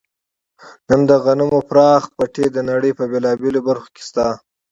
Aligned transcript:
نن 0.87 1.01
د 1.09 1.11
غنمو 1.23 1.59
پراخ 1.69 2.03
پټي 2.15 2.45
د 2.51 2.57
نړۍ 2.69 2.91
په 2.99 3.03
بېلابېلو 3.11 3.59
برخو 3.67 3.89
کې 3.95 4.01
شته. 4.07 4.25